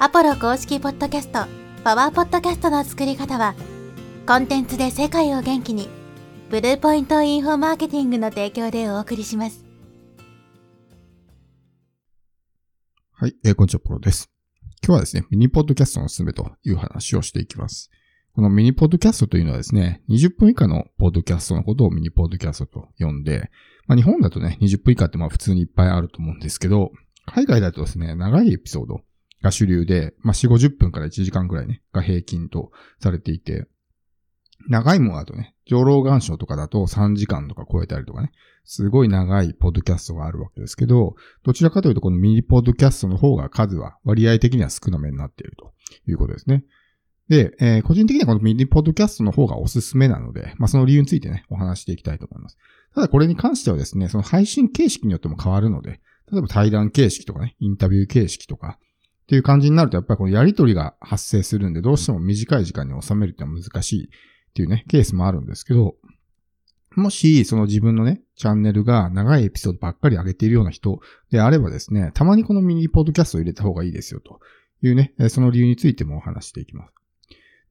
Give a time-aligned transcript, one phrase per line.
[0.00, 1.46] アポロ公式ポッドキャスト、
[1.84, 3.54] パワーポッドキャストの作り方は、
[4.26, 5.88] コンテンツで世界を元気に、
[6.50, 9.64] ブルーポイントインフォマーケティングの提供でお送りします。
[13.12, 14.28] はい、えー、こんにちは、ポロです。
[14.84, 17.88] 今日はですね、ミニポッドキャストのおすすめという話をしていきます。
[18.34, 23.48] このミニポッドキャストというのはですね、20分以下のポッドキャストのことをミニポッドキャストと呼んで、
[23.86, 26.90] まあ、日本だとね、20分以下ってまあ普通にいっぱいあると思うんですけど、
[27.26, 29.02] 海外だとですね、長いエピソード
[29.44, 33.66] が主流で、まあ、4、50分から1時間くらいね、が平均とされていて、
[34.68, 38.32] 長いものだとね、上老眼症とかだと3時間とか超えたりとかね、
[38.64, 45.74] すごい長いポッドキャストがあるわけですけど、どちらかというとこのミニポッドキャストの方が数は割合的には少なめになっていると
[46.08, 46.64] いうことですね。
[47.28, 52.56] で、えー個人的にはこのミニポッドキャストの方がおすすめなので、まあその理由についてね、お話していきたいと思います。
[52.94, 56.00] ただこれに関してはですね、その配信形式によっても変わるので、
[56.32, 58.78] 例えば対談形式とかね、インタビュー形式とか、
[59.24, 64.08] っていう感じになると、やっぱりこのやりとりが発生するんで、どうしても短い時間に収めるってのは難しいっ
[64.54, 65.96] ていうね、ケースもあるんですけど、
[66.94, 74.40] もし、その自分のね、チャンネルが長いエピソードばっかり上げているような人であればですね、たまにこのミニポッドキャストを入れた方がいいですよと
[74.82, 76.92] いうね、その理由についてもお話していきます。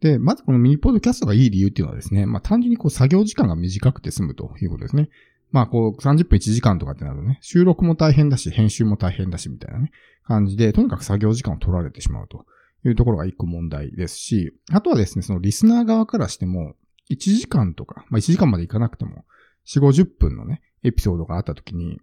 [0.01, 5.09] で、まずこのミニポッドキャストがいい理由っていうのはですね、まあ単純にこう作業時間が短くて済むということですね。
[5.53, 9.91] まあこう30分1時間とかってなるとね、収録も大変だし、編集も大変だしみたいなね、
[10.25, 12.45] 感じで、とにかく作業時間を取られてしまうと
[12.83, 16.73] いうところが一個問題ですし、あとはですね、そのリスナー側からしても、
[17.11, 19.25] 1時間とか、まあ1時間までいかなくても、
[19.67, 21.99] 4、50分のね、エピソードがあった時に、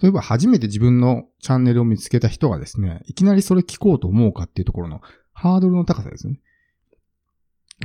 [0.00, 6.40] 例えば初めて自分のチャンネルを見つけた人がですね、いきなりそれ聞こうと思うかっていうところのハードルの高さですね。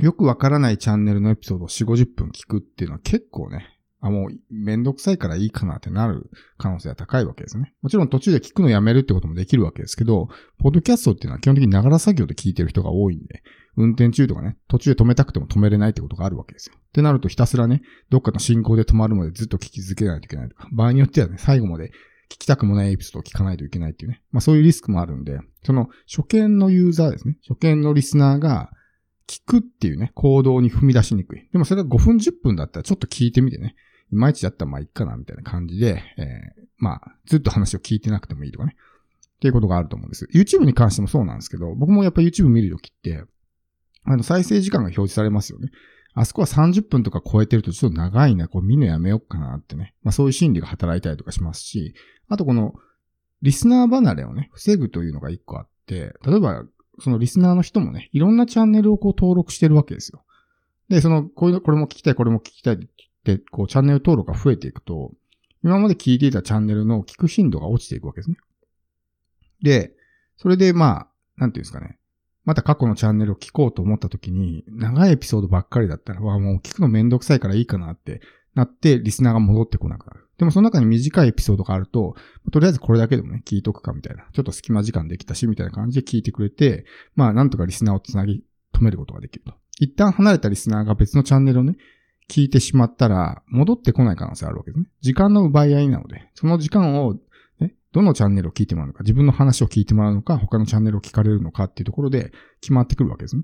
[0.00, 7.74] よくわからないチャンネルのエピソードを4、50分聞くっていうのは結構ね、あ、もうめんどくさいからいいかなってなる可能性は高いわけですね。
[7.82, 13.42] もちろん途中で聞くのやめるってこともできるわけですけど、ポッドキャストっていうのは基本的にながら作業で聞いてる人が多いんで、
[13.76, 16.76] 運転中とかね、途中で止めたくても止めれないってことがあるわけですよ。
[16.78, 21.90] ってなるとひたすらね、どっかの進行で止まるまでずっと聞き続けないといけないとか、場合によってはね、最後まで
[22.30, 24.22] 聞きたくもないエピソードを聞かないといけないっていうね。
[24.30, 27.36] まあそういうリスクもあるんで、その初見のユーザーですね。
[27.46, 28.70] 初見のリスナーが
[29.26, 31.48] 聞くっていうね、行動に踏み出しにくい。
[31.52, 33.76] でもそれが5分10分だったらちょっと聞いてみてね。
[34.12, 38.74] いまいちだったらまあいっかなみたいな感じで、えーまあずっと話を聞いてなくてもいいとかね。
[39.36, 40.28] っていうことがあると思うんです。
[40.34, 43.22] YouTube に関してもそうなんですけど、僕もやっぱ YouTube 見るときって、
[44.04, 45.70] あの再生時間が表示されますよね。
[46.14, 49.94] あそこは30分とか超えてるとちょっと長いな、こう見るのやめようかなってね。
[50.02, 51.94] まあそういう心理が働いたりとかしますし、
[52.28, 52.74] あとこの
[53.42, 56.64] リスナー離れをね、防ぐというのが一個あって、例えば
[56.98, 60.24] そのリスナーの人もね、いろんなチャンネルをこう登録してるわけですよ。
[60.88, 62.78] で、その、こういうの、これも聞きたい、これも聞きたいっ、
[63.24, 65.12] でこうチャンネル登録が増えていくと、
[65.62, 68.36] 今まで聞いていたチャンネルの聞く頻度が落ちていくわけですね。
[69.62, 69.92] で、
[70.36, 71.98] それでまあ、なんていうんですかね。
[72.44, 78.22] また過去のチャンネルを聞こうと思った時に、長いエピソードばっかりだったら、わあもう聞くのめんどくさいからいいかなって
[78.54, 80.26] なって、リスナーが戻ってこなくなる。
[80.38, 82.14] でもその中に短いエピソードがあると、
[82.50, 84.24] とりあえずこれだけでもね、聞いとくかみたいな。
[84.32, 88.42] ちょっと隙間時間できたし、みたいな感じで聞いてくれて、まあなんとかリスナーをつなぎ
[88.72, 89.52] 止めることができると。
[89.78, 91.76] 一旦離れたリスナーが別のチャンネルをね、
[92.30, 94.86] 聞いてしまったら、戻ってこない可能性あるわけですね。
[95.00, 97.14] 時間の奪い合いなので、その時間を、
[97.58, 103.42] ね、どのチャンネルを聞いてもらうのか、自分の話を聞いてもらうのか、他のチャンネルを聞かれるのかっていうところで決まってくるわけですね。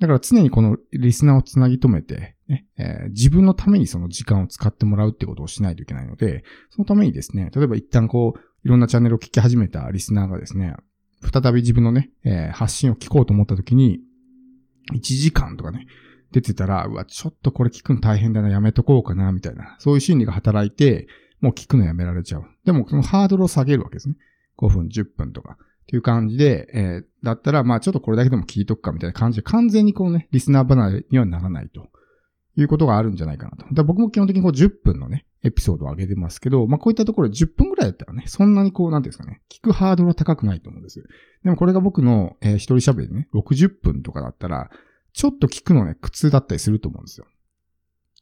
[0.00, 10.74] だから常にこのリスナーをつなぎ止めて、ねえー自分のためにその時間を使ってもらうってことをしないといけないので、そのためにですね、例えば一旦こう、いろんなチャンネルを聞き始めたリスナーがですね、
[11.32, 14.00] 再び自分のね、えー発信を聞こうと思った時に、
[14.92, 15.86] 1時間とかね、
[16.34, 19.76] 出てたら、うわ、ちょっとこれ聞くの大変だな、やめとこうかな、みたいな。
[19.78, 21.06] そういう心理が働いて、
[21.40, 22.44] もう聞くのやめられちゃう。
[22.64, 24.16] でも、そのハードルを下げるわけですね。
[24.58, 25.56] 5分、10分とか。
[25.60, 31.88] っていう感じで、えーだったら、まあちょっとこれだけでも聞いとくかみたいな感じで、完全にこうね、リスナー離れにはならないと
[32.56, 33.66] いうことがあるんじゃないかなと。
[33.72, 41.02] だ僕も基本的にこう10分のね、エピソードを上げてますけど、まあこういったところで10分ぐらいだったらね、そんなにこう、なんていうんですかね、聞くハードルは高くないと思うんです。
[41.44, 44.70] でもこれが僕の、えー一人喋りでね、60分とかだったら、
[45.14, 47.26] ちょっと聞くのね、苦痛だったりすると思うんですよ。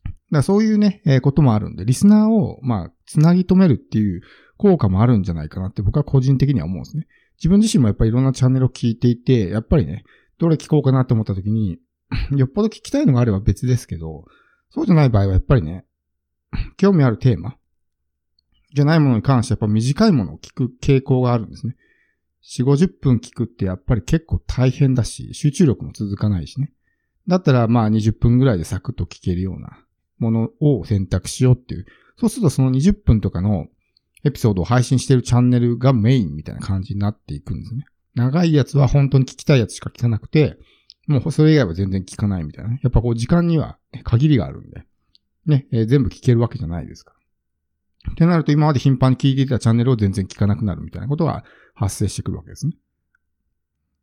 [0.05, 4.21] だからそういうね、えーこともあるんで、リスナーを、まあ、つなぎ止めるっていう
[4.59, 7.09] 効果もあるんじゃないかなって僕は個人的には思うんですね。
[7.39, 10.05] 自分自身もやっぱりいろんなチャンネルを聞いていて、やっぱりね、
[10.39, 11.79] どれ聞こうかなって思った時に、
[12.37, 14.27] よっぽど聞きたいのがあれば別ですけど、
[14.71, 15.87] そうじゃない場合はやっぱりね、
[16.77, 17.57] 興味あるテーマ
[18.75, 21.77] じゃないものに関してやっぱ短いものを聞く傾向があるんですね。
[22.43, 26.73] 4、50分聞くってやっぱり結構大変だし、集中力も続かないしね。
[27.29, 29.79] だったらまあ20分ぐらいでサクッと聞けるような
[30.19, 31.87] ものを選択しようっていう。
[32.17, 33.67] そうするとその20分とかの
[34.25, 37.85] エピソードを配信してるチャンネルがメインみたいな感じになっていくんですね。
[38.15, 40.57] 長いやつは本当に聞きたいやつしか聞かなくて、
[41.09, 42.73] もうそれ以外は全然聞かないみたいな。
[42.83, 44.85] やっぱこう時間には限りがあるんで、
[45.47, 47.15] ね、えー、全部聞けるわけじゃないですか。
[48.11, 51.45] ってなると今まで頻繁に聞いていたチャンネルを全然聞かなくなるみたいなことが
[51.75, 52.75] 発生してくるわけですね。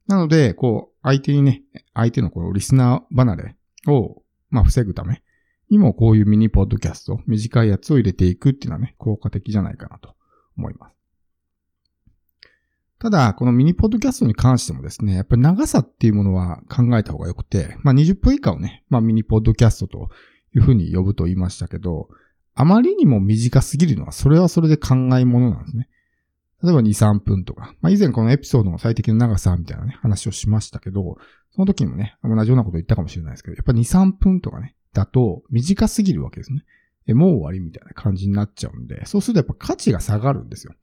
[0.07, 1.63] なので、こう、相手にね、
[1.93, 3.55] 相手のこのリスナー離れ
[3.87, 5.21] を、まあ、防ぐため
[5.69, 10.15] にもこういうミニポッドキャスト、短いやつを入れていくっていうのはね、効果的じゃないかなと
[10.57, 10.95] 思います。
[12.99, 20.09] ただ、このミニポッドキャストに関してもですね、やっぱり長さっていうものは考えた方が良くて、まあ20分以下をね、まあミニポッドキャストと
[20.53, 22.09] いうふうに呼ぶと言いましたけど、
[22.55, 25.87] あまりにも短すぎるのは、それはそれで考えものなんですね。
[26.63, 27.73] 例えば2、3分とか。
[27.81, 31.17] まあ以前このエピソードの最適な長さみたいなね、話をしましたけど、
[31.51, 36.63] その時にもね、同じようなこと言ったかもしれないですけど、やっぱ2、3分とかね、だと短すぎるわけですね。
[37.07, 40.73] え、もう終わりみたいな感じになっちゃうんで、そうするとやっぱ価値が下がるんですよ。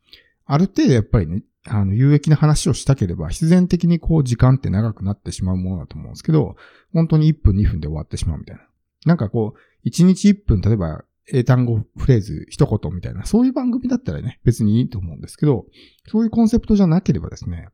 [0.44, 6.56] ある程度やっぱりね、あの、有益な話をしたければ、必然的にこう時間って長くなってしまうものだと思うんですけど、
[6.92, 8.62] 本当に1分2分で終わってしまうみたいな。
[9.04, 15.66] なんかこう、1日1分、例えば、英単語フレーズ一言みたいな、そういう番組だったらね、別にいいと思うんですけど、
[16.08, 17.68] そういうコンセプトじゃなければですね、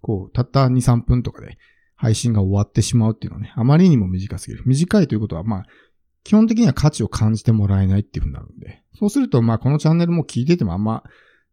[0.00, 1.56] こう、たった2、3分とかで
[1.94, 4.64] 配信が終わってしまうっていうのはね、あまりにも短すぎる。
[4.66, 5.66] 短いということは、まあ、
[6.24, 11.04] 基本的には価値を感じてもらえないっていうふうになるんで、そうすると、まあ、このチャンネルも聞いててもあんま、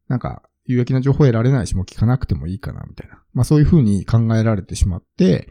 [0.08, 3.24] なんか、有益な情報を得られないし、もう聞かなくてもいいかな、みたいな。
[3.34, 5.50] まあそういうふうに考えられてしまって、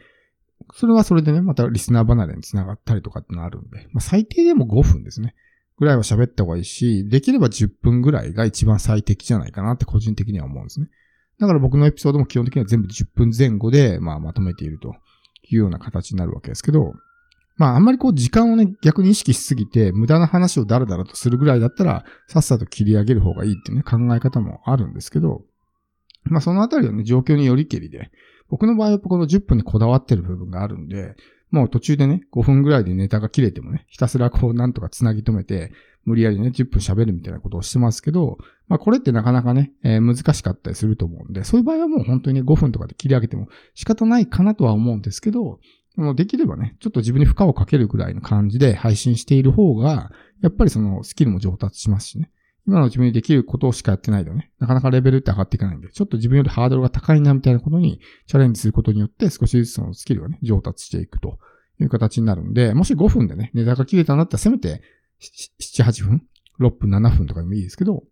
[0.73, 5.35] それはそれでね、またリスナー離れにつながったりとかってのあるんで、まあ最低でも5分ですね。
[5.77, 10.89] ぐらいは喋った方がいいし、できれば10分ぐらいが一番最適じゃないかなって個人的には思うんですね。
[11.39, 14.95] だから僕のエピソードも基本的には全部10分前後で、まあまとめていると
[15.43, 16.93] いうような形になるわけですけど、
[17.55, 25.43] まああんまりこう時間をね、逆に意識しすぎて、無駄な話をダラダラとするぐらいだったら、さっさと切り上げる方がいいっていうね、考え方もあるんですけど、
[26.25, 28.11] まあそのあたりはね、状況によりけりで、
[28.49, 31.15] 僕の場合はこの10分にこだわってる部分があるんで、
[31.51, 35.71] もう途中でね、5分ぐらいでネタが切れてもね、ひたすらこうなんとか繋ぎ止めて、
[36.05, 38.37] 無理やりね、10分喋るみたいなことをしてますけど、
[38.67, 45.59] まあこれってなかなかね、えー、難しかったりすると思うんで、そういう場合はもう本当にね、5分とかで切り上げても仕方ないかなとは思うんですけど、
[46.15, 50.11] できればね、ちょっと自分に負荷をかけるぐらいの感じで配信している方が、
[50.41, 52.31] やっぱりそのスキルも上達しますしね。
[52.69, 61.39] 今の自分にできることしかやってないとね、なかなかレベルって上がっていかないんで、ちょっと自分よりハードルが高いなみたいなことにチャレンジすることによって少しずつそのスキルがね、上達していくと
[61.81, 64.83] いう形になるんで、もし5分でね、ネタが切れたんだったらせめて
[65.59, 66.23] 7、8分
[66.59, 68.03] ?6 分、7分とかでもいいですけど、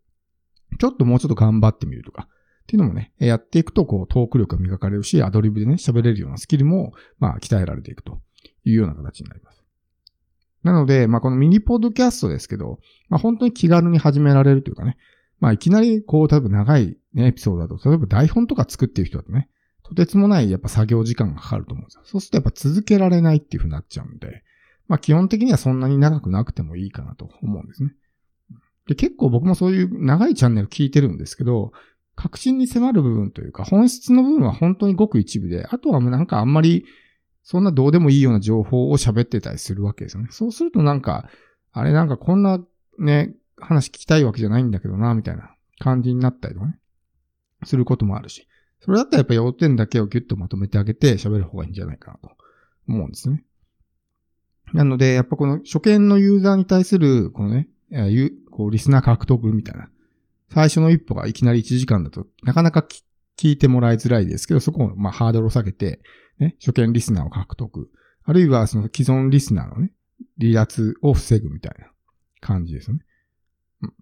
[0.80, 2.28] ちょっともうちょっと頑張ってみるとか、
[2.64, 8.20] っていうのもね、やっていくと、こう、トーク力が磨かれるし、アドリブでね、喋れるようなスキルも、まあ、鍛えられていくと
[8.66, 9.57] いうような形になります。
[10.64, 14.98] なので、まあ、このミニポッドキャストですけど、まあ、本当に気軽に始められるというかね、
[15.40, 19.50] まあ、いきなり、こう、例えば長い、ね、エピソードだと、例えば台本とか作ってる人だとね、
[19.84, 22.02] とてつもない、やっぱ作業時間がかかると思うんですよ。
[22.06, 24.44] そうするとやっぱ続けられないっていう風になっちゃうんで、
[24.88, 27.94] まあ基本的にはそんなに長くなくてもいいかなと思うんですね。
[28.88, 31.72] で、結構僕もそういう長いチャンネル聞いてるんですけど、
[32.16, 36.86] 確信に迫る部分というか、本質の部分は本当にごく一部で、あとはもうなんかあんまり、
[37.50, 40.28] そんなどうでもいいような情報を喋ってたりするわけですよね。
[40.32, 41.30] そうするとなんか、
[41.72, 42.60] あれなんかこんな
[43.00, 46.78] ね、話聞きたいわけじゃないんだけどな、みたいな感じになったりとかね、
[47.64, 48.50] することもあるし。
[48.82, 52.36] それだったらやっぱ要点だけをギュッとまとめてあげて喋る方がいいんじゃないかなと
[52.90, 53.46] 思うんですね。
[54.74, 57.70] なので、やっぱこの初見のユーザーに対する、このね、
[58.52, 59.88] こうリスナー獲得みたいな
[60.54, 62.86] 最初の一歩がいきなり1時間だとなかなか
[63.38, 66.02] 聞いてもらいづらいですけど、そこをまあハードルを下げて、
[66.40, 67.90] ね、初見リスナーを獲得。
[68.24, 69.92] あるいはその既存リスナーのね、
[70.40, 71.92] 離脱を防ぐみたいな
[72.42, 73.02] 感じですよね。
[73.84, 73.94] うん、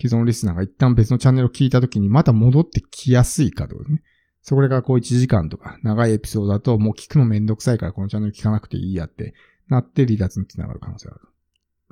[0.00, 4.02] 既存リスナーが一旦別のチャンネルを聞いたときにまた戻ってきやすいかとかね。
[4.42, 9.34] それがこう1時間とか長いエピソードだともう聞くのめんどくさいからこのチャンネル聞かなくていいやって
[9.68, 11.28] なって離脱につながる可能性がある。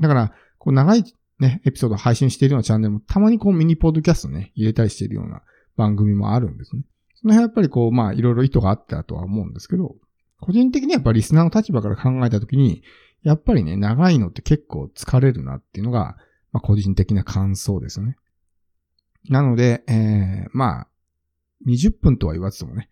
[0.00, 1.04] だから、こう長い
[1.38, 5.42] ね、エピソードを配信しているようなチャンネルもたまにこうミニポッドキャストね、入れたりしているような
[5.76, 6.82] 番組もあるんですね。
[7.20, 9.96] その辺はやっぱりこう、まあいろいろ意図があったとは思うんですけど、
[10.40, 12.82] 個人的にやっぱリスナーの立場から考えたときに、
[13.22, 16.16] やっぱりね、長いのって結構疲れるなっていうのが、
[16.52, 18.16] まあ個人的な感想ですよね。
[19.28, 20.86] なので、えー、まあ、
[21.66, 22.88] 20分とは言わずともね、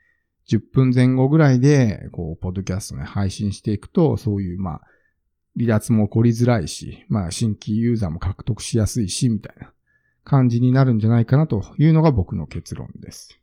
[0.50, 4.80] 10分前後ぐらいで、こう、ポッドキャストね、配信していくと、そういう、まあ、
[5.56, 9.72] 離脱も起こりづらいし、まあ新規ユーザーも獲得しやすいし、みたいな
[10.22, 13.40] 感じになるんじゃないかなというのが僕の結論です。